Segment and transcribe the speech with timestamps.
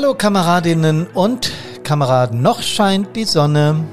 [0.00, 1.50] Hallo Kameradinnen und
[1.82, 3.84] Kameraden, noch scheint die Sonne.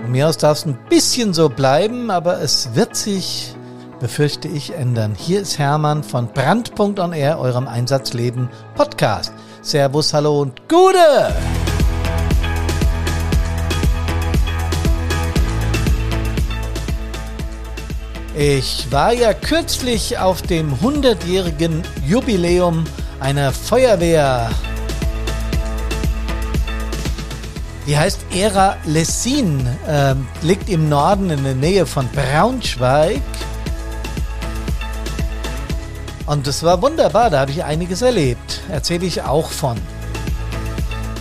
[0.00, 3.54] Von mir aus darf es ein bisschen so bleiben, aber es wird sich,
[4.00, 5.14] befürchte ich, ändern.
[5.14, 9.34] Hier ist Hermann von Brandpunkt on Air, eurem Einsatzleben Podcast.
[9.60, 11.34] Servus, hallo und Gute!
[18.34, 22.86] Ich war ja kürzlich auf dem 100-jährigen Jubiläum
[23.20, 24.50] einer Feuerwehr.
[27.86, 33.22] Die heißt Era Lessin, äh, liegt im Norden in der Nähe von Braunschweig.
[36.26, 38.60] Und es war wunderbar, da habe ich einiges erlebt.
[38.68, 39.76] Erzähle ich auch von.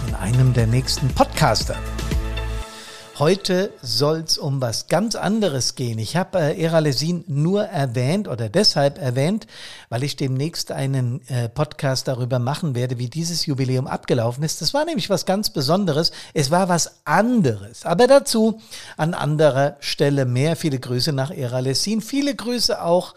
[0.08, 1.76] In einem der nächsten Podcaster.
[3.18, 6.00] Heute soll's um was ganz anderes gehen.
[6.00, 9.48] Ich habe äh, Eralesin nur erwähnt oder deshalb erwähnt,
[9.88, 14.62] weil ich demnächst einen äh, Podcast darüber machen werde, wie dieses Jubiläum abgelaufen ist.
[14.62, 16.12] Das war nämlich was ganz Besonderes.
[16.34, 17.86] Es war was anderes.
[17.86, 18.60] Aber dazu
[18.98, 20.58] an anderer Stelle mehr.
[20.58, 22.02] Viele Grüße nach Eralesin.
[22.02, 23.16] Viele Grüße auch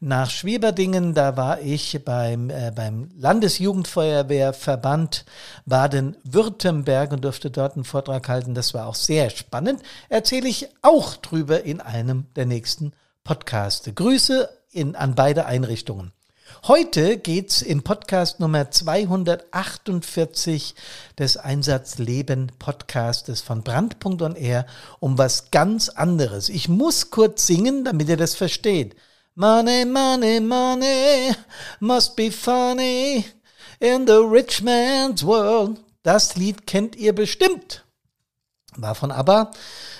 [0.00, 1.14] nach Schwieberdingen.
[1.14, 5.24] Da war ich beim, äh, beim Landesjugendfeuerwehrverband
[5.64, 8.54] Baden-Württemberg und durfte dort einen Vortrag halten.
[8.54, 9.82] Das war auch sehr spannend.
[10.08, 12.92] Erzähle ich auch drüber in einem der nächsten
[13.24, 13.90] Podcasts.
[13.94, 16.12] Grüße in, an beide Einrichtungen.
[16.68, 20.74] Heute geht's im Podcast Nummer 248
[21.18, 24.66] des Einsatzleben Podcastes von Brandpunkt on Air
[25.00, 26.48] um was ganz anderes.
[26.48, 28.94] Ich muss kurz singen, damit ihr das versteht.
[29.38, 31.30] Money, money, money
[31.78, 33.26] must be funny
[33.78, 35.78] in the rich man's world.
[36.02, 37.84] Das Lied kennt ihr bestimmt.
[38.76, 39.50] War von ABBA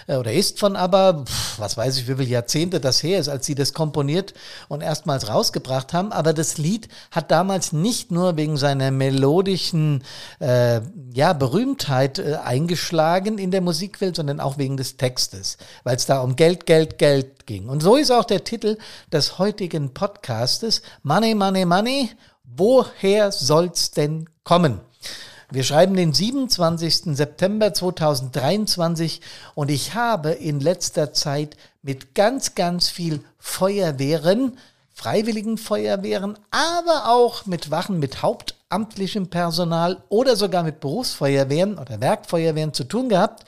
[0.06, 1.24] äh, oder ist von ABBA,
[1.58, 4.34] was weiß ich, wie viele Jahrzehnte das her ist, als sie das komponiert
[4.68, 6.12] und erstmals rausgebracht haben.
[6.12, 10.02] Aber das Lied hat damals nicht nur wegen seiner melodischen
[10.40, 10.80] äh,
[11.12, 16.20] ja, Berühmtheit äh, eingeschlagen in der Musikwelt, sondern auch wegen des Textes, weil es da
[16.20, 17.68] um Geld, Geld, Geld ging.
[17.68, 18.78] Und so ist auch der Titel
[19.12, 22.10] des heutigen Podcastes, Money, Money, Money,
[22.44, 24.80] woher soll's denn kommen?
[25.50, 27.16] Wir schreiben den 27.
[27.16, 29.20] September 2023
[29.54, 34.58] und ich habe in letzter Zeit mit ganz, ganz viel Feuerwehren,
[34.92, 42.74] freiwilligen Feuerwehren, aber auch mit Wachen mit hauptamtlichem Personal oder sogar mit Berufsfeuerwehren oder Werkfeuerwehren
[42.74, 43.44] zu tun gehabt,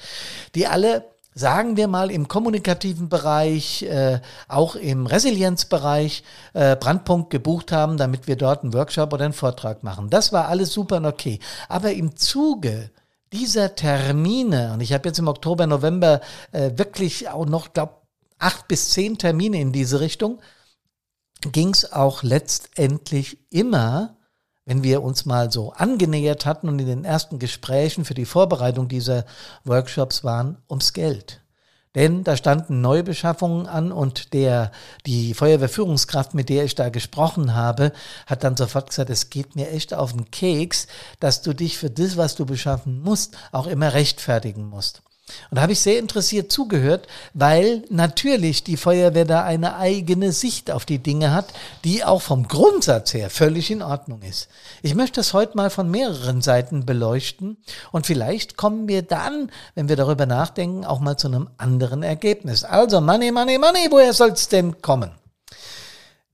[0.54, 1.04] die alle
[1.38, 8.26] sagen wir mal, im kommunikativen Bereich, äh, auch im Resilienzbereich äh, Brandpunkt gebucht haben, damit
[8.26, 10.10] wir dort einen Workshop oder einen Vortrag machen.
[10.10, 11.38] Das war alles super und okay.
[11.68, 12.90] Aber im Zuge
[13.32, 16.20] dieser Termine, und ich habe jetzt im Oktober, November
[16.52, 17.94] äh, wirklich auch noch, glaube
[18.38, 20.40] acht bis zehn Termine in diese Richtung,
[21.52, 24.17] ging es auch letztendlich immer
[24.68, 28.86] wenn wir uns mal so angenähert hatten und in den ersten Gesprächen für die Vorbereitung
[28.86, 29.24] dieser
[29.64, 31.40] Workshops waren, ums Geld.
[31.94, 34.70] Denn da standen Neubeschaffungen an und der,
[35.06, 37.92] die Feuerwehrführungskraft, mit der ich da gesprochen habe,
[38.26, 40.86] hat dann sofort gesagt, es geht mir echt auf den Keks,
[41.18, 45.00] dass du dich für das, was du beschaffen musst, auch immer rechtfertigen musst.
[45.50, 50.70] Und da habe ich sehr interessiert zugehört, weil natürlich die Feuerwehr da eine eigene Sicht
[50.70, 51.46] auf die Dinge hat,
[51.84, 54.48] die auch vom Grundsatz her völlig in Ordnung ist.
[54.82, 57.56] Ich möchte das heute mal von mehreren Seiten beleuchten
[57.92, 62.64] und vielleicht kommen wir dann, wenn wir darüber nachdenken, auch mal zu einem anderen Ergebnis.
[62.64, 65.10] Also Money, Money, Money, woher soll es denn kommen?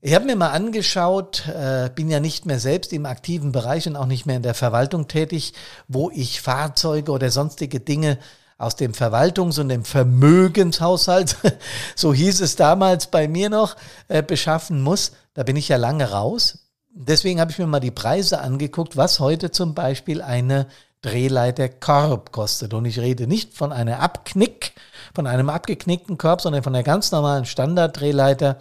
[0.01, 3.95] Ich habe mir mal angeschaut, äh, bin ja nicht mehr selbst im aktiven Bereich und
[3.95, 5.53] auch nicht mehr in der Verwaltung tätig,
[5.87, 8.19] wo ich Fahrzeuge oder sonstige Dinge
[8.57, 11.37] aus dem Verwaltungs- und dem Vermögenshaushalt,
[11.95, 13.75] so hieß es damals bei mir noch,
[14.07, 15.11] äh, beschaffen muss.
[15.33, 16.59] Da bin ich ja lange raus.
[16.89, 20.67] Deswegen habe ich mir mal die Preise angeguckt, was heute zum Beispiel eine
[21.01, 22.73] Drehleiter Korb kostet.
[22.73, 24.73] Und ich rede nicht von einer Abknick,
[25.13, 28.57] von einem abgeknickten Korb, sondern von einer ganz normalen Standarddrehleiter.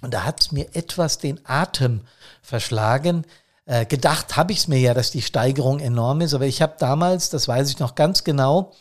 [0.00, 2.00] Und da hat es mir etwas den Atem
[2.42, 3.26] verschlagen.
[3.66, 6.74] Äh, gedacht habe ich es mir ja, dass die Steigerung enorm ist, aber ich habe
[6.78, 8.72] damals, das weiß ich noch ganz genau,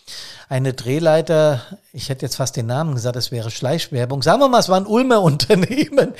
[0.49, 1.61] eine Drehleiter,
[1.93, 4.21] ich hätte jetzt fast den Namen gesagt, es wäre Schleichwerbung.
[4.21, 6.13] Sagen wir mal, es war ein Ulmer Unternehmen.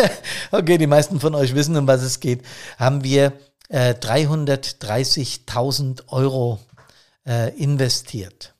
[0.50, 2.42] okay, die meisten von euch wissen, um was es geht.
[2.78, 3.32] Haben wir
[3.70, 6.58] äh, 330.000 Euro
[7.26, 8.52] äh, investiert.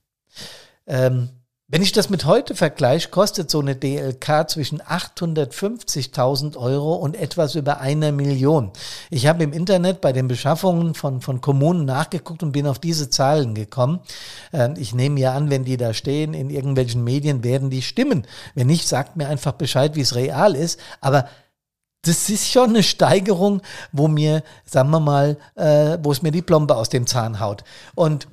[0.86, 1.28] Ähm,
[1.72, 7.54] wenn ich das mit heute vergleiche, kostet so eine DLK zwischen 850.000 Euro und etwas
[7.54, 8.72] über einer Million.
[9.08, 13.08] Ich habe im Internet bei den Beschaffungen von, von Kommunen nachgeguckt und bin auf diese
[13.08, 14.00] Zahlen gekommen.
[14.52, 18.26] Ähm, ich nehme ja an, wenn die da stehen in irgendwelchen Medien, werden die stimmen.
[18.56, 20.80] Wenn nicht, sagt mir einfach Bescheid, wie es real ist.
[21.00, 21.28] Aber
[22.02, 23.62] das ist schon eine Steigerung,
[23.92, 27.62] wo mir, sagen wir mal, äh, wo es mir die Plombe aus dem Zahn haut.
[27.94, 28.26] Und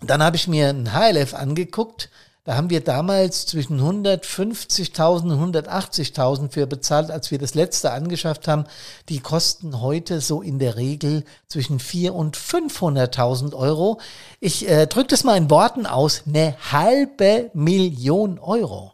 [0.00, 2.08] dann habe ich mir ein HLF angeguckt.
[2.44, 8.48] Da haben wir damals zwischen 150.000 und 180.000 für bezahlt, als wir das letzte angeschafft
[8.48, 8.64] haben.
[9.08, 14.00] Die kosten heute so in der Regel zwischen 400.000 und 500.000 Euro.
[14.40, 16.24] Ich äh, drücke das mal in Worten aus.
[16.26, 18.92] Eine halbe Million Euro.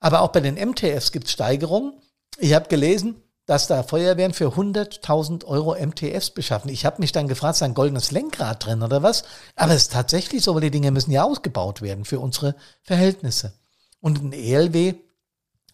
[0.00, 1.94] Aber auch bei den MTFs gibt es Steigerungen.
[2.36, 6.70] Ich habe gelesen, dass da Feuerwehren für 100.000 Euro MTFs beschaffen.
[6.70, 9.24] Ich habe mich dann gefragt, ist ein goldenes Lenkrad drin oder was?
[9.54, 13.52] Aber es ist tatsächlich so, weil die Dinge müssen ja ausgebaut werden für unsere Verhältnisse.
[14.00, 14.94] Und ein ELW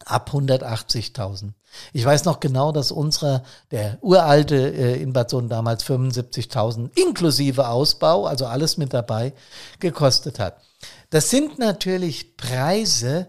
[0.04, 1.52] ab 180.000.
[1.92, 7.68] Ich weiß noch genau, dass unserer, der uralte äh, in Bad Sohn damals 75.000 inklusive
[7.68, 9.32] Ausbau, also alles mit dabei,
[9.78, 10.60] gekostet hat.
[11.10, 13.26] Das sind natürlich Preise,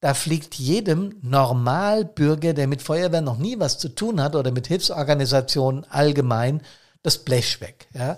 [0.00, 4.66] da fliegt jedem Normalbürger, der mit Feuerwehr noch nie was zu tun hat oder mit
[4.66, 6.62] Hilfsorganisationen allgemein,
[7.02, 7.88] das Blech weg.
[7.92, 8.16] Ja.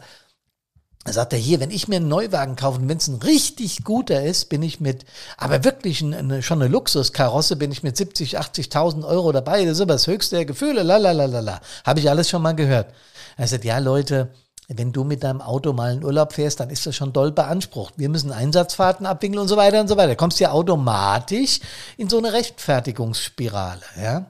[1.05, 3.83] Da sagt er hier, wenn ich mir einen Neuwagen kaufe und wenn es ein richtig
[3.83, 5.05] guter ist, bin ich mit,
[5.37, 9.65] aber wirklich eine, schon eine Luxuskarosse, bin ich mit 70, 80.000 Euro dabei.
[9.65, 10.85] Das ist aber das höchste der Gefühle.
[10.85, 11.61] Lalalala.
[11.85, 12.95] Habe ich alles schon mal gehört.
[13.37, 14.33] Er sagt, ja Leute,
[14.77, 17.95] wenn du mit deinem Auto mal in Urlaub fährst, dann ist das schon doll beansprucht.
[17.97, 20.11] Wir müssen Einsatzfahrten abwinkeln und so weiter und so weiter.
[20.11, 21.61] Du kommst ja automatisch
[21.97, 24.27] in so eine Rechtfertigungsspirale, ja.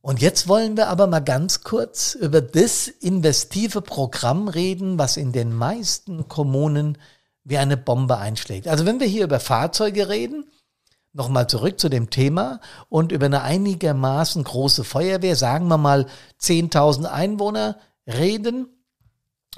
[0.00, 5.32] Und jetzt wollen wir aber mal ganz kurz über das investive Programm reden, was in
[5.32, 6.96] den meisten Kommunen
[7.42, 8.68] wie eine Bombe einschlägt.
[8.68, 10.44] Also wenn wir hier über Fahrzeuge reden,
[11.12, 16.06] nochmal zurück zu dem Thema und über eine einigermaßen große Feuerwehr, sagen wir mal
[16.40, 18.68] 10.000 Einwohner reden,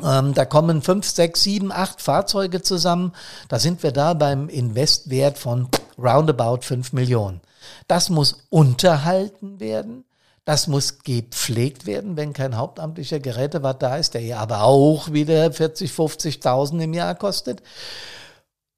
[0.04, 3.12] ähm, da kommen fünf, sechs, sieben, acht Fahrzeuge zusammen.
[3.48, 5.68] Da sind wir da beim Investwert von
[5.98, 7.40] roundabout fünf Millionen.
[7.86, 10.04] Das muss unterhalten werden.
[10.44, 15.52] Das muss gepflegt werden, wenn kein hauptamtlicher Gerätewart da ist, der ja aber auch wieder
[15.52, 17.62] 40, 50.000 im Jahr kostet.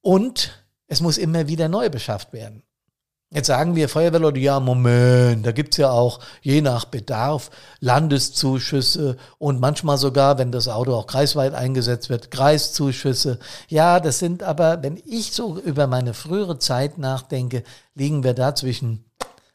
[0.00, 2.64] Und es muss immer wieder neu beschafft werden.
[3.32, 9.60] Jetzt sagen wir Feuerwehrleute, ja, Moment, da gibt's ja auch je nach Bedarf Landeszuschüsse und
[9.60, 13.38] manchmal sogar, wenn das Auto auch kreisweit eingesetzt wird, Kreiszuschüsse.
[13.68, 17.62] Ja, das sind aber, wenn ich so über meine frühere Zeit nachdenke,
[17.94, 19.04] liegen wir da zwischen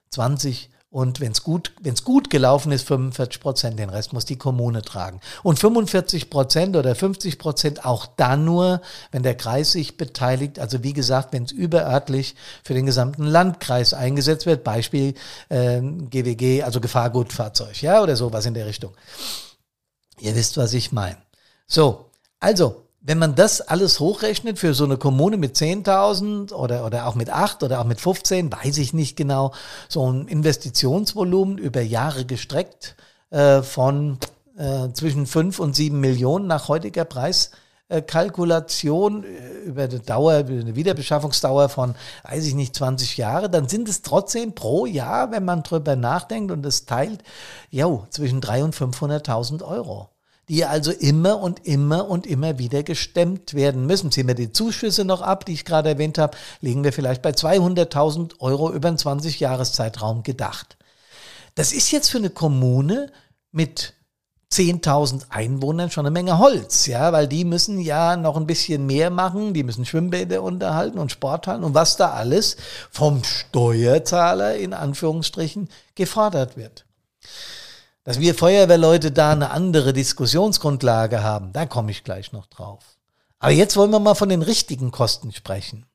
[0.10, 4.38] 20 und wenn es gut, wenn's gut gelaufen ist, 45 Prozent, den Rest muss die
[4.38, 5.20] Kommune tragen.
[5.44, 8.82] Und 45 Prozent oder 50 Prozent auch dann nur,
[9.12, 10.58] wenn der Kreis sich beteiligt.
[10.58, 15.16] Also wie gesagt, wenn es überörtlich für den gesamten Landkreis eingesetzt wird, Beispiel
[15.50, 18.94] äh, GWG, also Gefahrgutfahrzeug, ja, oder sowas in der Richtung.
[20.22, 21.18] Ihr wisst, was ich meine.
[21.68, 22.06] So,
[22.40, 27.14] also wenn man das alles hochrechnet für so eine Kommune mit 10.000 oder, oder auch
[27.14, 29.54] mit 8 oder auch mit 15, weiß ich nicht genau,
[29.88, 32.96] so ein Investitionsvolumen über Jahre gestreckt
[33.30, 34.18] äh, von
[34.58, 40.76] äh, zwischen 5 und 7 Millionen nach heutiger Preiskalkulation äh, über eine Dauer, über eine
[40.76, 41.94] Wiederbeschaffungsdauer von,
[42.24, 46.52] weiß ich nicht, 20 Jahre, dann sind es trotzdem pro Jahr, wenn man drüber nachdenkt
[46.52, 47.22] und es teilt,
[47.70, 50.10] jo, zwischen 300.000 und 500.000 Euro
[50.50, 54.12] die also immer und immer und immer wieder gestemmt werden müssen.
[54.12, 57.32] Ziehen wir die Zuschüsse noch ab, die ich gerade erwähnt habe, liegen wir vielleicht bei
[57.32, 60.78] 200.000 Euro über einen 20-Jahres-Zeitraum gedacht.
[61.56, 63.12] Das ist jetzt für eine Kommune
[63.52, 63.94] mit
[64.52, 69.10] 10.000 Einwohnern schon eine Menge Holz, ja, weil die müssen ja noch ein bisschen mehr
[69.10, 72.56] machen, die müssen Schwimmbäder unterhalten und Sporthallen und was da alles
[72.92, 76.86] vom Steuerzahler in Anführungsstrichen gefordert wird.
[78.06, 82.98] Dass wir Feuerwehrleute da eine andere Diskussionsgrundlage haben, da komme ich gleich noch drauf.
[83.40, 85.88] Aber jetzt wollen wir mal von den richtigen Kosten sprechen.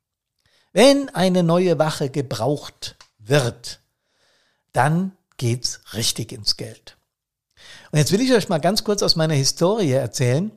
[0.72, 3.80] Wenn eine neue Wache gebraucht wird,
[4.72, 6.96] dann geht's richtig ins Geld.
[7.92, 10.50] Und jetzt will ich euch mal ganz kurz aus meiner Historie erzählen,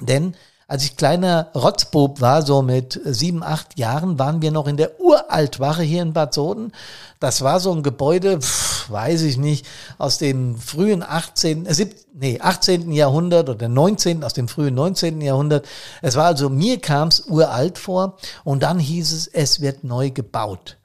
[0.00, 0.34] denn
[0.68, 5.00] als ich kleiner Rotzbub war, so mit sieben, acht Jahren, waren wir noch in der
[5.00, 6.72] Uraltwache hier in Bad Soden.
[7.20, 9.66] Das war so ein Gebäude, pff, weiß ich nicht,
[9.98, 12.92] aus dem frühen 18., äh, nee, 18.
[12.92, 15.20] Jahrhundert oder 19., aus dem frühen 19.
[15.20, 15.66] Jahrhundert.
[16.00, 20.10] Es war also, mir kam es uralt vor und dann hieß es, es wird neu
[20.10, 20.76] gebaut.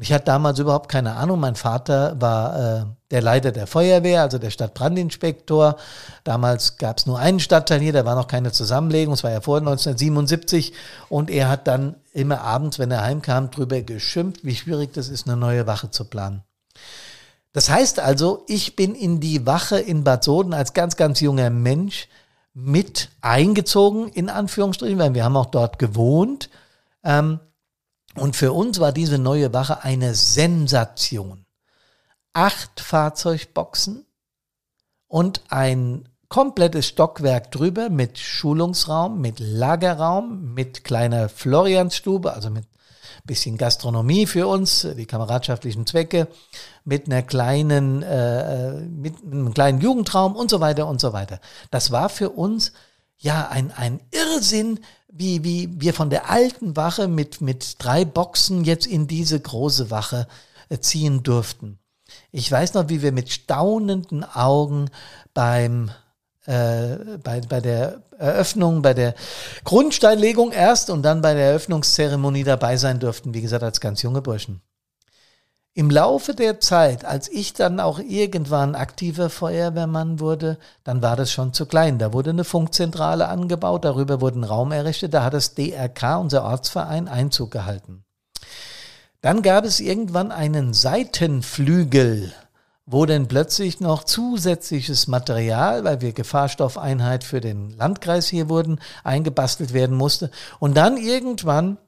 [0.00, 1.40] Und ich hatte damals überhaupt keine Ahnung.
[1.40, 5.76] Mein Vater war äh, der Leiter der Feuerwehr, also der Stadtbrandinspektor.
[6.24, 9.42] Damals gab es nur einen Stadtteil hier, da war noch keine Zusammenlegung, es war ja
[9.42, 10.72] vor 1977.
[11.10, 15.28] Und er hat dann immer abends, wenn er heimkam, drüber geschimpft, wie schwierig das ist,
[15.28, 16.44] eine neue Wache zu planen.
[17.52, 21.50] Das heißt also, ich bin in die Wache in Bad Soden als ganz, ganz junger
[21.50, 22.08] Mensch
[22.54, 26.48] mit eingezogen, in Anführungsstrichen, weil wir haben auch dort gewohnt.
[27.04, 27.38] Ähm,
[28.16, 31.46] und für uns war diese neue Wache eine Sensation.
[32.32, 34.06] acht Fahrzeugboxen
[35.08, 42.66] und ein komplettes Stockwerk drüber mit Schulungsraum, mit Lagerraum, mit kleiner Floriansstube, also mit
[43.24, 46.28] bisschen Gastronomie für uns, die kameradschaftlichen Zwecke,
[46.84, 51.40] mit einer kleinen, äh, mit einem kleinen Jugendraum und so weiter und so weiter.
[51.70, 52.72] Das war für uns
[53.20, 58.64] ja ein, ein Irrsinn, wie, wie wir von der alten Wache mit, mit drei Boxen
[58.64, 60.26] jetzt in diese große Wache
[60.68, 61.78] äh, ziehen durften.
[62.32, 64.90] Ich weiß noch, wie wir mit staunenden Augen
[65.34, 65.90] beim
[66.46, 69.14] äh, bei, bei der Eröffnung, bei der
[69.64, 74.22] Grundsteinlegung erst und dann bei der Eröffnungszeremonie dabei sein durften, wie gesagt, als ganz junge
[74.22, 74.60] Burschen.
[75.72, 81.30] Im Laufe der Zeit, als ich dann auch irgendwann aktiver Feuerwehrmann wurde, dann war das
[81.30, 81.98] schon zu klein.
[81.98, 86.44] Da wurde eine Funkzentrale angebaut, darüber wurde ein Raum errichtet, da hat das DRK, unser
[86.44, 88.04] Ortsverein, Einzug gehalten.
[89.20, 92.32] Dann gab es irgendwann einen Seitenflügel
[92.90, 99.72] wo denn plötzlich noch zusätzliches Material, weil wir Gefahrstoffeinheit für den Landkreis hier wurden, eingebastelt
[99.72, 100.32] werden musste.
[100.58, 101.78] Und dann irgendwann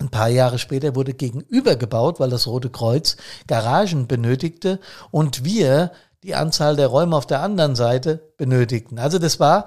[0.00, 5.92] ein paar Jahre später wurde gegenüber gebaut, weil das Rote Kreuz Garagen benötigte und wir
[6.22, 8.98] die Anzahl der Räume auf der anderen Seite benötigten.
[8.98, 9.66] Also das war,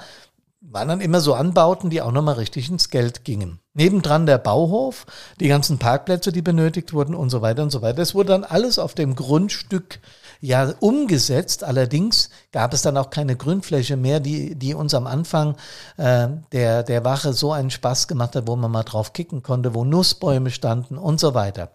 [0.61, 3.59] waren dann immer so Anbauten, die auch nochmal richtig ins Geld gingen.
[3.73, 5.05] Nebendran der Bauhof,
[5.39, 7.97] die ganzen Parkplätze, die benötigt wurden und so weiter und so weiter.
[7.97, 9.99] Das wurde dann alles auf dem Grundstück
[10.41, 11.63] ja umgesetzt.
[11.63, 15.55] Allerdings gab es dann auch keine Grünfläche mehr, die, die uns am Anfang
[15.97, 19.73] äh, der, der Wache so einen Spaß gemacht hat, wo man mal drauf kicken konnte,
[19.73, 21.71] wo Nussbäume standen und so weiter.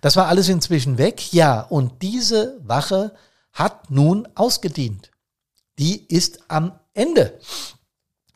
[0.00, 1.32] Das war alles inzwischen weg.
[1.32, 3.12] Ja, und diese Wache
[3.52, 5.10] hat nun ausgedient.
[5.78, 7.38] Die ist am Ende,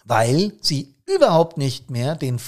[0.05, 2.41] weil sie überhaupt nicht mehr den,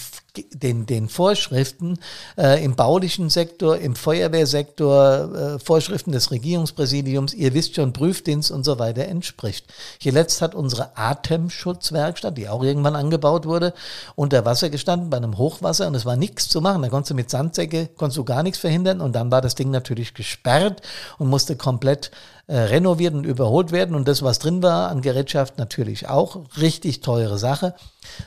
[0.53, 1.99] den, den Vorschriften
[2.37, 8.65] äh, im baulichen Sektor, im Feuerwehrsektor, äh, Vorschriften des Regierungspräsidiums, ihr wisst schon, Prüfdienst und
[8.65, 9.67] so weiter entspricht.
[9.99, 13.75] Hier letzt hat unsere Atemschutzwerkstatt, die auch irgendwann angebaut wurde,
[14.15, 16.83] unter Wasser gestanden bei einem Hochwasser und es war nichts zu machen.
[16.83, 19.71] Da konntest du mit Sandsäcke, konntest du gar nichts verhindern und dann war das Ding
[19.71, 20.83] natürlich gesperrt
[21.19, 22.11] und musste komplett
[22.51, 26.41] äh, renoviert und überholt werden und das, was drin war an Gerätschaft, natürlich auch.
[26.61, 27.75] Richtig teure Sache.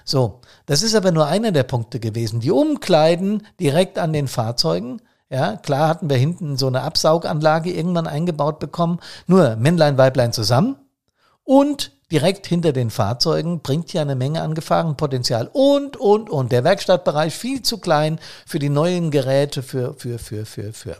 [0.05, 1.63] So, das ist aber nur einer der
[1.94, 2.40] Punkte gewesen.
[2.40, 5.02] Die Umkleiden direkt an den Fahrzeugen.
[5.30, 9.00] Ja, klar hatten wir hinten so eine Absauganlage irgendwann eingebaut bekommen.
[9.28, 10.76] Nur Männlein, Weiblein zusammen.
[11.44, 15.50] Und direkt hinter den Fahrzeugen bringt ja eine Menge an Gefahrenpotenzial.
[15.54, 16.52] Und, und, und.
[16.52, 20.98] Der Werkstattbereich viel zu klein für die neuen Geräte, für, für, für, für, für.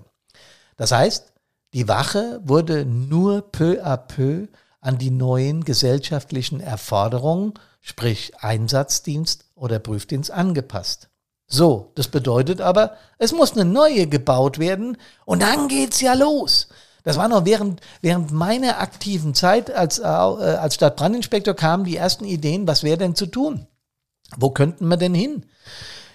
[0.78, 1.34] Das heißt,
[1.74, 4.48] die Wache wurde nur peu à peu
[4.80, 11.10] an die neuen gesellschaftlichen Erforderungen, sprich Einsatzdienst oder Prüfdienst angepasst.
[11.48, 16.67] So, das bedeutet aber, es muss eine neue gebaut werden und dann geht's ja los.
[17.03, 22.25] Das war noch während, während meiner aktiven Zeit als, äh, als Stadtbrandinspektor kamen die ersten
[22.25, 23.67] Ideen, was wäre denn zu tun?
[24.38, 25.45] Wo könnten wir denn hin?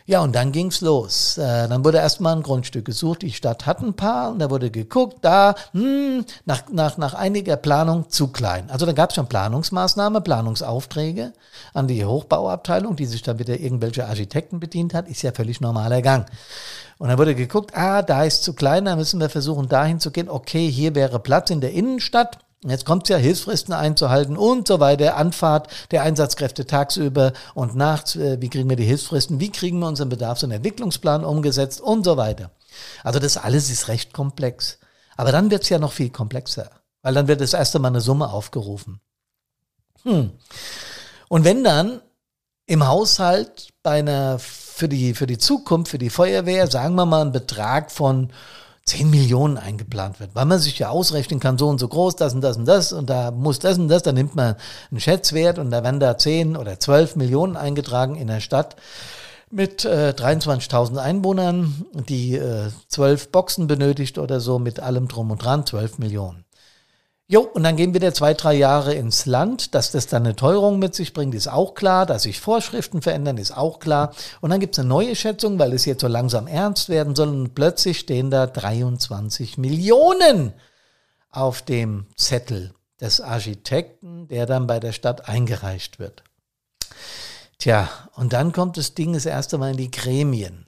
[0.09, 1.37] Ja, und dann ging's los.
[1.37, 3.21] Äh, dann wurde erstmal ein Grundstück gesucht.
[3.21, 7.57] Die Stadt hat ein paar und da wurde geguckt, da, hm, nach, nach, nach einiger
[7.57, 8.71] Planung zu klein.
[8.71, 11.35] Also da gab's schon Planungsmaßnahme, Planungsaufträge
[11.75, 15.09] an die Hochbauabteilung, die sich dann wieder irgendwelche Architekten bedient hat.
[15.11, 16.27] Ist ja völlig normaler Gang.
[16.97, 20.11] Und dann wurde geguckt, ah, da ist zu klein, da müssen wir versuchen, dahin zu
[20.11, 20.31] gehen.
[20.31, 22.39] Okay, hier wäre Platz in der Innenstadt.
[22.65, 28.17] Jetzt kommt es ja, Hilfsfristen einzuhalten und so weiter, Anfahrt der Einsatzkräfte tagsüber und nachts,
[28.17, 32.05] äh, wie kriegen wir die Hilfsfristen, wie kriegen wir unseren Bedarfs- und Entwicklungsplan umgesetzt und
[32.05, 32.51] so weiter.
[33.05, 34.79] Also das alles ist recht komplex.
[35.17, 36.71] Aber dann wird es ja noch viel komplexer,
[37.03, 39.01] weil dann wird das erste Mal eine Summe aufgerufen.
[40.03, 40.33] Hm.
[41.29, 42.01] Und wenn dann
[42.67, 47.23] im Haushalt bei einer für die, für die Zukunft, für die Feuerwehr, sagen wir mal,
[47.23, 48.33] ein Betrag von
[48.89, 52.35] 10 Millionen eingeplant wird, weil man sich ja ausrechnen kann, so und so groß, das
[52.35, 54.57] und das und das und da muss das und das, dann nimmt man
[54.91, 58.77] einen Schätzwert und da werden da 10 oder 12 Millionen eingetragen in der Stadt
[59.51, 65.45] mit äh, 23.000 Einwohnern, die äh, 12 Boxen benötigt oder so mit allem drum und
[65.45, 66.45] dran, 12 Millionen.
[67.31, 69.75] Jo, und dann gehen wieder zwei, drei Jahre ins Land.
[69.75, 72.07] Dass das dann eine Teuerung mit sich bringt, ist auch klar.
[72.07, 74.15] Dass sich Vorschriften verändern, ist auch klar.
[74.41, 77.29] Und dann gibt's eine neue Schätzung, weil es jetzt so langsam ernst werden soll.
[77.29, 80.55] Und plötzlich stehen da 23 Millionen
[81.31, 86.25] auf dem Zettel des Architekten, der dann bei der Stadt eingereicht wird.
[87.59, 90.68] Tja, und dann kommt das Ding das erste Mal in die Gremien.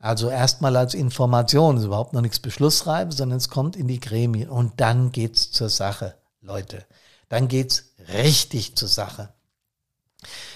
[0.00, 4.48] Also erstmal als Information, ist überhaupt noch nichts beschlussreif, sondern es kommt in die Gremien
[4.48, 6.84] und dann geht's zur Sache, Leute.
[7.28, 9.30] Dann geht's richtig zur Sache.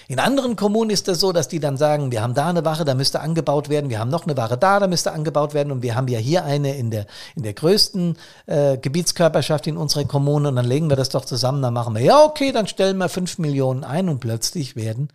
[0.07, 2.83] In anderen Kommunen ist das so, dass die dann sagen, wir haben da eine Wache,
[2.83, 5.81] da müsste angebaut werden, wir haben noch eine Wache da, da müsste angebaut werden und
[5.81, 10.49] wir haben ja hier eine in der, in der größten äh, Gebietskörperschaft in unserer Kommune
[10.49, 13.07] und dann legen wir das doch zusammen, dann machen wir, ja okay, dann stellen wir
[13.07, 15.09] fünf Millionen ein und plötzlich werden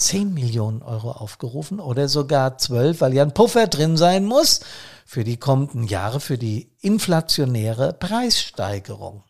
[0.00, 4.60] 10 Millionen Euro aufgerufen oder sogar 12, weil ja ein Puffer drin sein muss
[5.04, 9.24] für die kommenden Jahre, für die inflationäre Preissteigerung.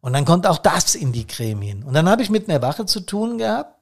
[0.00, 1.82] Und dann kommt auch das in die Gremien.
[1.82, 3.74] Und dann habe ich mit einer Wache zu tun gehabt.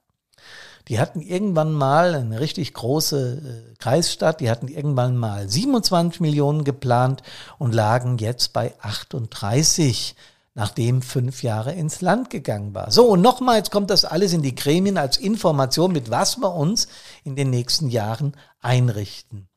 [0.89, 6.65] Die hatten irgendwann mal eine richtig große äh, Kreisstadt, die hatten irgendwann mal 27 Millionen
[6.65, 7.23] geplant
[7.59, 10.17] und lagen jetzt bei 38
[10.55, 12.91] nachdem fünf Jahre ins Land gegangen war.
[12.91, 16.55] So, und nochmal, jetzt kommt das alles in die Gremien als Information, mit was wir
[16.55, 16.89] uns
[17.25, 19.49] in den nächsten Jahren einrichten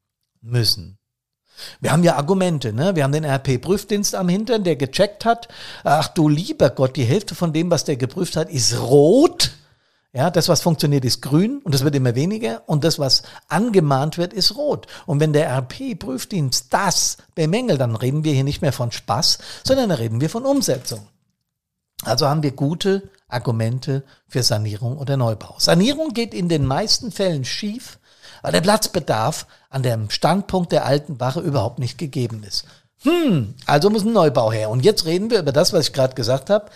[0.41, 0.97] müssen.
[1.79, 2.95] Wir haben ja Argumente, ne?
[2.95, 5.47] Wir haben den RP-Prüfdienst am Hintern, der gecheckt hat.
[5.83, 9.51] Ach du lieber Gott, die Hälfte von dem, was der geprüft hat, ist rot.
[10.15, 14.17] Ja, das, was funktioniert, ist grün und das wird immer weniger und das, was angemahnt
[14.17, 14.88] wird, ist rot.
[15.05, 19.89] Und wenn der RP-Prüfdienst das bemängelt, dann reden wir hier nicht mehr von Spaß, sondern
[19.89, 21.05] dann reden wir von Umsetzung.
[22.05, 25.55] Also haben wir gute Argumente für Sanierung oder Neubau.
[25.57, 28.00] Sanierung geht in den meisten Fällen schief,
[28.41, 32.63] weil der Platzbedarf an dem Standpunkt der alten Wache überhaupt nicht gegeben ist.
[33.01, 34.69] Hm, also muss ein Neubau her.
[34.69, 36.72] Und jetzt reden wir über das, was ich gerade gesagt habe.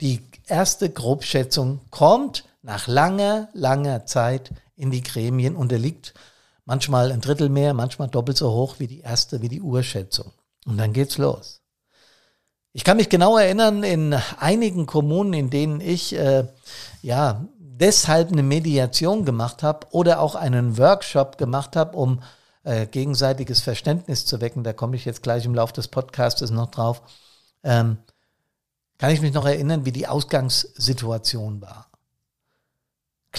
[0.00, 6.14] Die erste Grobschätzung kommt nach langer, langer Zeit in die Gremien und er liegt
[6.64, 10.32] manchmal ein Drittel mehr, manchmal doppelt so hoch wie die erste, wie die Urschätzung.
[10.66, 11.62] Und dann geht's los.
[12.72, 16.46] Ich kann mich genau erinnern, in einigen Kommunen, in denen ich äh,
[17.02, 22.22] ja deshalb eine Mediation gemacht habe oder auch einen Workshop gemacht habe, um
[22.62, 26.70] äh, gegenseitiges Verständnis zu wecken, da komme ich jetzt gleich im Laufe des Podcasts noch
[26.70, 27.02] drauf,
[27.64, 27.98] ähm,
[28.98, 31.89] kann ich mich noch erinnern, wie die Ausgangssituation war.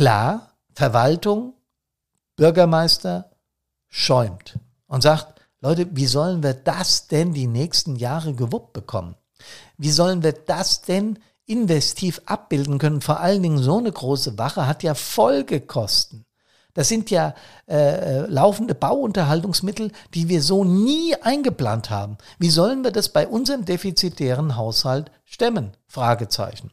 [0.02, 1.54] Klar, Verwaltung,
[2.36, 3.30] Bürgermeister
[3.88, 9.14] schäumt und sagt, Leute, wie sollen wir das denn die nächsten Jahre gewuppt bekommen?
[9.78, 13.02] Wie sollen wir das denn investiv abbilden können.
[13.02, 16.26] Vor allen Dingen so eine große Wache hat ja Folgekosten.
[16.74, 17.36] Das sind ja
[17.68, 22.18] äh, äh, laufende Bauunterhaltungsmittel, die wir so nie eingeplant haben.
[22.40, 25.78] Wie sollen wir das bei unserem defizitären Haushalt stemmen?
[25.86, 26.72] Fragezeichen.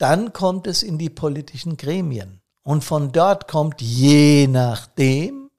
[0.00, 2.40] Dann kommt es in die politischen Gremien.
[2.62, 5.50] Und von dort kommt je nachdem,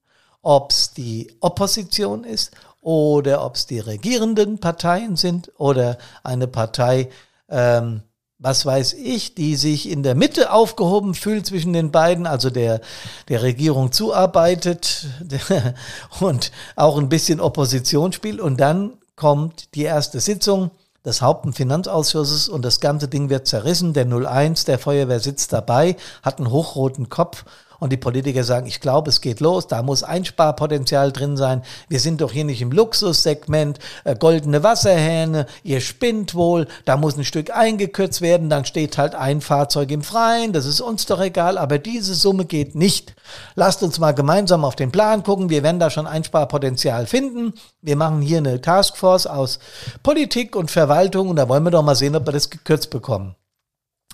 [0.41, 2.51] ob es die Opposition ist
[2.81, 7.09] oder ob es die regierenden Parteien sind oder eine Partei,
[7.49, 8.01] ähm,
[8.39, 12.81] was weiß ich, die sich in der Mitte aufgehoben fühlt zwischen den beiden, also der,
[13.29, 15.05] der Regierung zuarbeitet
[16.19, 18.39] und auch ein bisschen Opposition spielt.
[18.39, 20.71] Und dann kommt die erste Sitzung
[21.05, 23.93] des Haupt- und Finanzausschusses und das ganze Ding wird zerrissen.
[23.93, 27.43] Der 01 der Feuerwehr sitzt dabei, hat einen hochroten Kopf
[27.81, 31.63] und die Politiker sagen, ich glaube, es geht los, da muss Einsparpotenzial drin sein.
[31.89, 37.17] Wir sind doch hier nicht im Luxussegment, äh, goldene Wasserhähne, ihr spinnt wohl, da muss
[37.17, 41.19] ein Stück eingekürzt werden, dann steht halt ein Fahrzeug im Freien, das ist uns doch
[41.19, 43.15] egal, aber diese Summe geht nicht.
[43.55, 47.53] Lasst uns mal gemeinsam auf den Plan gucken, wir werden da schon Einsparpotenzial finden.
[47.81, 49.57] Wir machen hier eine Taskforce aus
[50.03, 53.35] Politik und Verwaltung und da wollen wir doch mal sehen, ob wir das gekürzt bekommen.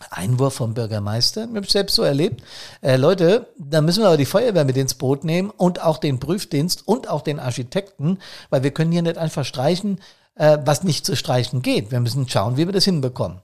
[0.10, 2.44] Einwurf vom Bürgermeister, ich habe selbst so erlebt.
[2.82, 6.20] Äh, Leute, da müssen wir aber die Feuerwehr mit ins Boot nehmen und auch den
[6.20, 10.00] Prüfdienst und auch den Architekten, weil wir können hier nicht einfach streichen,
[10.36, 11.92] äh, was nicht zu streichen geht.
[11.92, 13.42] Wir müssen schauen, wie wir das hinbekommen.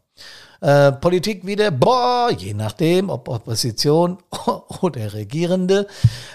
[0.63, 4.17] Äh, Politik wieder, boah, je nachdem, ob Opposition
[4.81, 5.87] oder Regierende.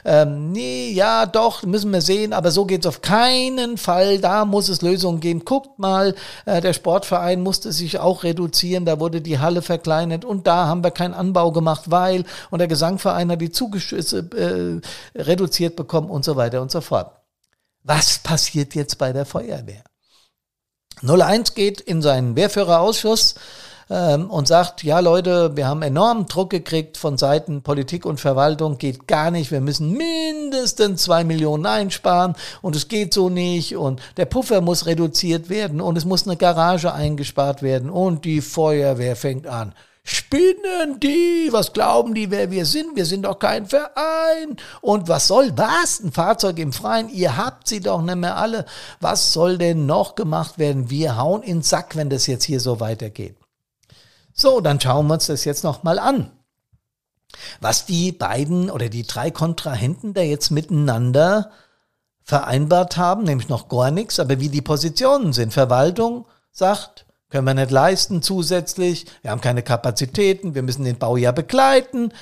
[0.04, 4.18] Ähm, nee, ja, doch, müssen wir sehen, aber so geht's auf keinen Fall.
[4.18, 5.46] Da muss es Lösungen geben.
[5.46, 6.14] Guckt mal,
[6.44, 10.84] äh, der Sportverein musste sich auch reduzieren, da wurde die Halle verkleinert und da haben
[10.84, 14.82] wir keinen Anbau gemacht, weil und der Gesangverein hat die Zugeschüsse
[15.16, 17.12] äh, reduziert bekommen und so weiter und so fort.
[17.82, 19.84] Was passiert jetzt bei der Feuerwehr?
[21.02, 23.34] 01 geht in seinen Wehrführerausschuss
[23.90, 28.78] ähm, und sagt, ja Leute, wir haben enormen Druck gekriegt von Seiten Politik und Verwaltung,
[28.78, 34.00] geht gar nicht, wir müssen mindestens zwei Millionen einsparen und es geht so nicht und
[34.16, 39.16] der Puffer muss reduziert werden und es muss eine Garage eingespart werden und die Feuerwehr
[39.16, 39.74] fängt an.
[40.10, 41.48] Spinnen die?
[41.50, 42.96] Was glauben die, wer wir sind?
[42.96, 44.56] Wir sind doch kein Verein.
[44.80, 46.00] Und was soll was?
[46.00, 47.10] Ein Fahrzeug im Freien?
[47.10, 48.64] Ihr habt sie doch nicht mehr alle.
[49.00, 50.88] Was soll denn noch gemacht werden?
[50.88, 53.36] Wir hauen in den Sack, wenn das jetzt hier so weitergeht.
[54.40, 56.30] So, dann schauen wir uns das jetzt nochmal an.
[57.60, 61.50] Was die beiden oder die drei Kontrahenten da jetzt miteinander
[62.22, 65.52] vereinbart haben, nämlich noch gar nichts, aber wie die Positionen sind.
[65.52, 69.06] Verwaltung sagt, Können wir nicht leisten zusätzlich.
[69.20, 70.54] Wir haben keine Kapazitäten.
[70.54, 72.12] Wir müssen den Bau ja begleiten.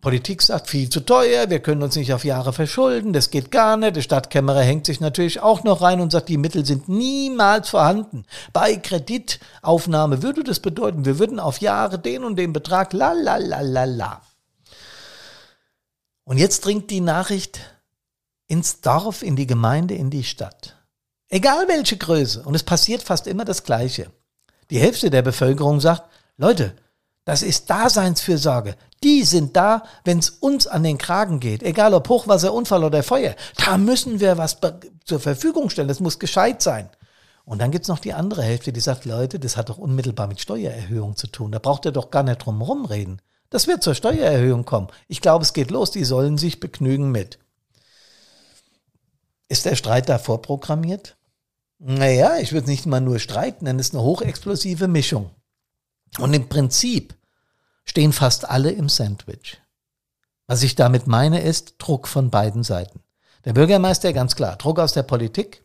[0.00, 3.76] Politik sagt, viel zu teuer, wir können uns nicht auf Jahre verschulden, das geht gar
[3.76, 3.96] nicht.
[3.96, 8.24] Der Stadtkämmerer hängt sich natürlich auch noch rein und sagt, die Mittel sind niemals vorhanden.
[8.52, 13.38] Bei Kreditaufnahme würde das bedeuten, wir würden auf Jahre den und den Betrag, la la
[13.38, 14.22] la la la.
[16.22, 17.58] Und jetzt dringt die Nachricht
[18.46, 20.76] ins Dorf, in die Gemeinde, in die Stadt.
[21.28, 22.42] Egal welche Größe.
[22.44, 24.12] Und es passiert fast immer das Gleiche.
[24.70, 26.74] Die Hälfte der Bevölkerung sagt, Leute,
[27.28, 28.74] das ist Daseinsfürsorge.
[29.02, 33.02] Die sind da, wenn es uns an den Kragen geht, egal ob Hochwasser, Unfall oder
[33.02, 33.36] Feuer.
[33.58, 34.56] Da müssen wir was
[35.04, 35.88] zur Verfügung stellen.
[35.88, 36.88] Das muss gescheit sein.
[37.44, 40.40] Und dann gibt's noch die andere Hälfte, die sagt, Leute, das hat doch unmittelbar mit
[40.40, 41.52] Steuererhöhung zu tun.
[41.52, 43.20] Da braucht ihr doch gar nicht drum rumreden.
[43.50, 44.88] Das wird zur Steuererhöhung kommen.
[45.06, 45.90] Ich glaube, es geht los.
[45.90, 47.38] Die sollen sich begnügen mit.
[49.50, 51.18] Ist der Streit da vorprogrammiert?
[51.78, 55.28] Naja, ich würde nicht mal nur streiten, denn es ist eine hochexplosive Mischung.
[56.18, 57.17] Und im Prinzip
[57.88, 59.60] stehen fast alle im Sandwich.
[60.46, 63.00] Was ich damit meine, ist Druck von beiden Seiten.
[63.44, 65.64] Der Bürgermeister ganz klar, Druck aus der Politik.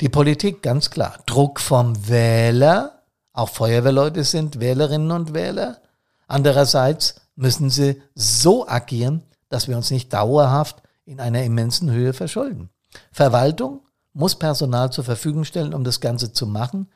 [0.00, 3.04] Die Politik ganz klar, Druck vom Wähler.
[3.32, 5.80] Auch Feuerwehrleute sind Wählerinnen und Wähler.
[6.26, 12.70] Andererseits müssen sie so agieren, dass wir uns nicht dauerhaft in einer immensen Höhe verschulden.
[13.10, 13.80] Verwaltung
[14.12, 16.90] muss Personal zur Verfügung stellen, um das Ganze zu machen.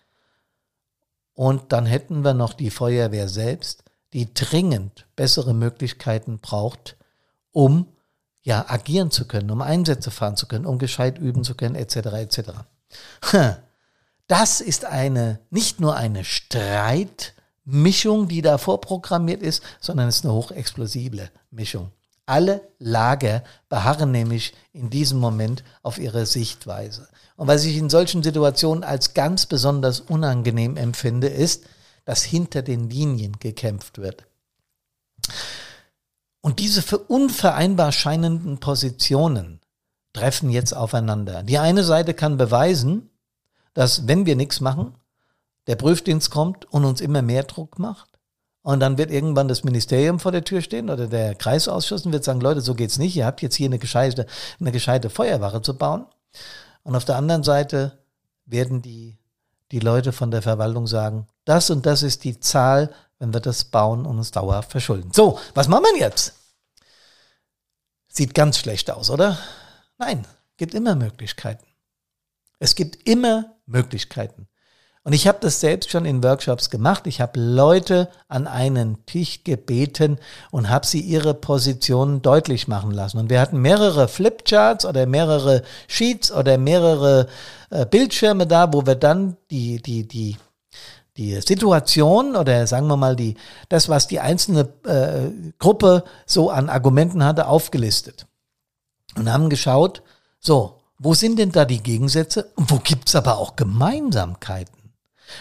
[1.32, 3.82] Und dann hätten wir noch die Feuerwehr selbst,
[4.14, 6.96] die dringend bessere Möglichkeiten braucht,
[7.52, 7.86] um
[8.42, 11.96] ja agieren zu können, um Einsätze fahren zu können, um gescheit üben zu können, etc.
[11.96, 12.38] etc.
[14.26, 20.32] Das ist eine nicht nur eine Streitmischung, die da vorprogrammiert ist, sondern es ist eine
[20.32, 21.90] hochexplosible Mischung.
[22.24, 27.06] Alle Lager beharren nämlich in diesem Moment auf ihre Sichtweise.
[27.36, 31.64] Und was ich in solchen Situationen als ganz besonders unangenehm empfinde, ist,
[32.04, 34.26] dass hinter den Linien gekämpft wird.
[36.40, 39.60] Und diese für unvereinbar scheinenden Positionen
[40.12, 41.42] treffen jetzt aufeinander.
[41.42, 43.10] Die eine Seite kann beweisen,
[43.72, 44.94] dass wenn wir nichts machen,
[45.66, 48.10] der Prüfdienst kommt und uns immer mehr Druck macht.
[48.62, 52.24] Und dann wird irgendwann das Ministerium vor der Tür stehen oder der Kreisausschuss und wird
[52.24, 53.16] sagen, Leute, so geht's nicht.
[53.16, 54.26] Ihr habt jetzt hier eine gescheite,
[54.60, 56.06] eine gescheite Feuerwache zu bauen.
[56.82, 57.98] Und auf der anderen Seite
[58.46, 59.18] werden die
[59.72, 63.64] die Leute von der Verwaltung sagen, das und das ist die Zahl, wenn wir das
[63.64, 65.10] bauen und uns dauerhaft verschulden.
[65.12, 66.34] So, was machen wir jetzt?
[68.08, 69.38] Sieht ganz schlecht aus, oder?
[69.98, 70.26] Nein,
[70.56, 71.66] gibt immer Möglichkeiten.
[72.58, 74.48] Es gibt immer Möglichkeiten.
[75.06, 77.06] Und ich habe das selbst schon in Workshops gemacht.
[77.06, 80.18] Ich habe Leute an einen Tisch gebeten
[80.50, 83.18] und habe sie ihre Positionen deutlich machen lassen.
[83.18, 87.26] Und wir hatten mehrere Flipcharts oder mehrere Sheets oder mehrere
[87.68, 90.38] äh, Bildschirme da, wo wir dann die, die, die,
[91.16, 93.36] die Situation oder sagen wir mal die,
[93.68, 98.26] das, was die einzelne äh, Gruppe so an Argumenten hatte, aufgelistet.
[99.16, 100.02] Und haben geschaut,
[100.40, 104.92] so, wo sind denn da die Gegensätze und wo gibt's aber auch Gemeinsamkeiten?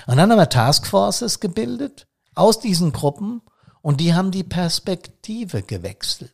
[0.07, 3.41] Und dann haben wir Taskforces gebildet aus diesen Gruppen
[3.81, 6.33] und die haben die Perspektive gewechselt.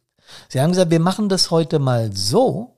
[0.49, 2.77] Sie haben gesagt, wir machen das heute mal so,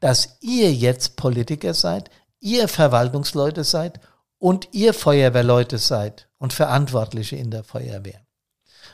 [0.00, 4.00] dass ihr jetzt Politiker seid, ihr Verwaltungsleute seid
[4.44, 8.20] und ihr Feuerwehrleute seid und Verantwortliche in der Feuerwehr.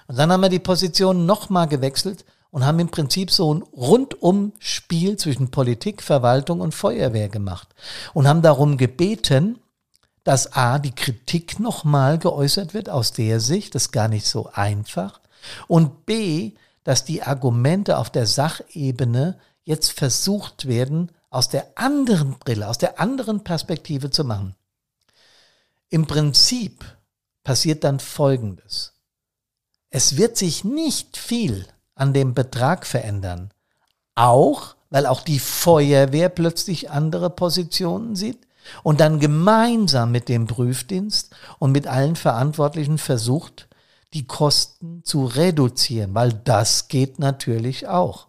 [0.07, 5.17] Und dann haben wir die Position nochmal gewechselt und haben im Prinzip so ein Rundum-Spiel
[5.17, 7.67] zwischen Politik, Verwaltung und Feuerwehr gemacht
[8.15, 9.59] und haben darum gebeten,
[10.23, 14.51] dass A, die Kritik nochmal geäußert wird aus der Sicht, das ist gar nicht so
[14.53, 15.21] einfach,
[15.67, 16.53] und B,
[16.85, 23.01] dass die Argumente auf der Sachebene jetzt versucht werden, aus der anderen Brille, aus der
[23.01, 24.55] anderen Perspektive zu machen.
[25.90, 26.85] Im Prinzip
[27.42, 28.94] passiert dann Folgendes.
[29.90, 33.53] Es wird sich nicht viel an dem Betrag verändern.
[34.14, 38.46] Auch, weil auch die Feuerwehr plötzlich andere Positionen sieht
[38.85, 43.68] und dann gemeinsam mit dem Prüfdienst und mit allen Verantwortlichen versucht,
[44.14, 48.29] die Kosten zu reduzieren, weil das geht natürlich auch.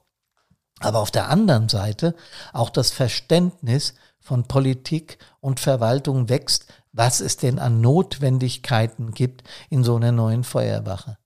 [0.79, 2.15] Aber auf der anderen Seite
[2.53, 9.83] auch das Verständnis von Politik und Verwaltung wächst, was es denn an Notwendigkeiten gibt in
[9.83, 11.17] so einer neuen Feuerwache.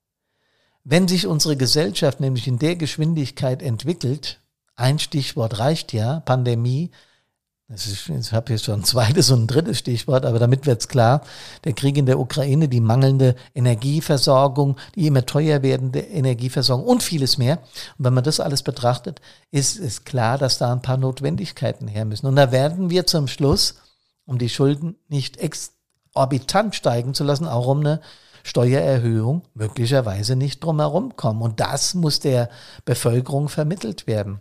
[0.83, 4.41] Wenn sich unsere Gesellschaft nämlich in der Geschwindigkeit entwickelt,
[4.75, 6.91] ein Stichwort reicht ja, Pandemie,
[7.67, 11.21] ist, ich habe hier schon ein zweites und ein drittes Stichwort, aber damit wird's klar,
[11.63, 17.39] der Krieg in der Ukraine, die mangelnde Energieversorgung, die immer teuer werdende Energieversorgung und vieles
[17.39, 17.57] mehr.
[17.97, 22.05] Und wenn man das alles betrachtet, ist es klar, dass da ein paar Notwendigkeiten her
[22.05, 22.27] müssen.
[22.27, 23.75] Und da werden wir zum Schluss,
[24.25, 25.73] um die Schulden nicht ex
[26.13, 28.01] orbitant steigen zu lassen, auch um eine
[28.43, 31.41] Steuererhöhung möglicherweise nicht drumherum kommen.
[31.41, 32.49] Und das muss der
[32.85, 34.39] Bevölkerung vermittelt werden.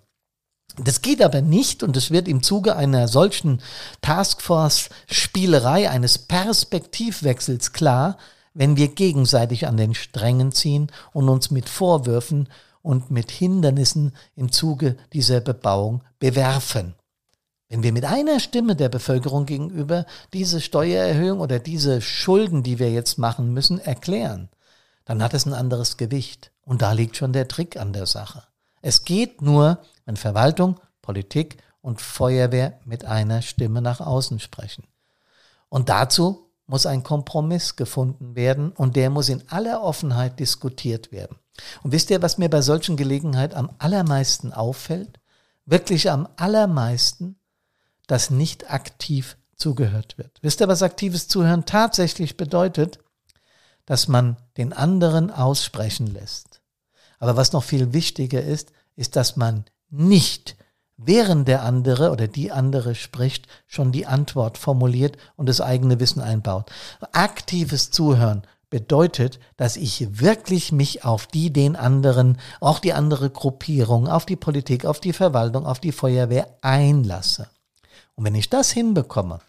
[0.77, 3.61] Das geht aber nicht und es wird im Zuge einer solchen
[4.03, 8.19] Taskforce-Spielerei, eines Perspektivwechsels klar,
[8.55, 12.49] wenn wir gegenseitig an den Strängen ziehen und uns mit Vorwürfen
[12.83, 16.95] und mit Hindernissen im Zuge dieser Bebauung bewerfen.
[17.75, 22.93] Wenn wir mit einer Stimme der Bevölkerung gegenüber diese Steuererhöhung oder diese Schulden, die wir
[22.93, 24.49] jetzt machen müssen, erklären,
[25.05, 26.53] dann hat es ein anderes Gewicht.
[26.63, 28.45] Und da liegt schon der Trick an der Sache.
[28.81, 34.85] Es geht nur, wenn Verwaltung, Politik und Feuerwehr mit einer Stimme nach außen sprechen.
[35.69, 41.39] Und dazu muss ein Kompromiss gefunden werden und der muss in aller Offenheit diskutiert werden.
[41.83, 45.19] Und wisst ihr, was mir bei solchen Gelegenheiten am allermeisten auffällt?
[45.67, 47.35] Wirklich am allermeisten,
[48.07, 50.39] dass nicht aktiv zugehört wird.
[50.43, 52.99] Wisst ihr, was aktives Zuhören tatsächlich bedeutet?
[53.87, 56.61] Dass man den anderen aussprechen lässt.
[57.19, 60.57] Aber was noch viel wichtiger ist, ist, dass man nicht
[60.97, 66.21] während der andere oder die andere spricht, schon die Antwort formuliert und das eigene Wissen
[66.21, 66.71] einbaut.
[67.13, 74.09] Aktives Zuhören bedeutet, dass ich wirklich mich auf die, den anderen, auch die andere Gruppierung,
[74.09, 77.49] auf die Politik, auf die Verwaltung, auf die Feuerwehr einlasse.
[78.17, 79.41] Und wenn ich das hinbekomme,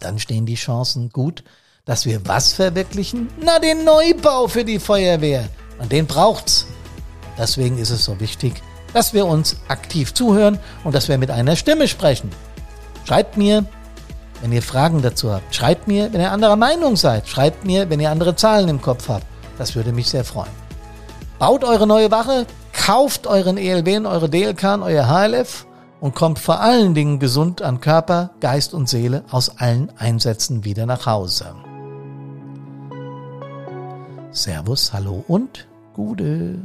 [0.00, 1.44] dann stehen die Chancen gut,
[1.84, 3.28] dass wir was verwirklichen?
[3.40, 5.48] Na, den Neubau für die Feuerwehr.
[5.78, 6.66] Und den braucht's.
[7.36, 11.56] Deswegen ist es so wichtig, dass wir uns aktiv zuhören und dass wir mit einer
[11.56, 12.30] Stimme sprechen.
[13.04, 13.64] Schreibt mir,
[14.40, 15.54] wenn ihr Fragen dazu habt.
[15.54, 17.28] Schreibt mir, wenn ihr anderer Meinung seid.
[17.28, 19.26] Schreibt mir, wenn ihr andere Zahlen im Kopf habt.
[19.58, 20.50] Das würde mich sehr freuen.
[21.38, 25.66] Baut eure neue Wache, kauft euren ELB, eure DLK, euer HLF
[26.02, 30.84] und kommt vor allen Dingen gesund an Körper, Geist und Seele aus allen Einsätzen wieder
[30.84, 31.54] nach Hause.
[34.32, 36.58] Servus, hallo und Gude.